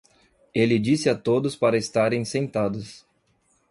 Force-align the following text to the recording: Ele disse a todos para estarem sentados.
Ele 0.51 0.79
disse 0.79 1.11
a 1.11 1.15
todos 1.15 1.55
para 1.55 1.77
estarem 1.77 2.25
sentados. 2.25 3.05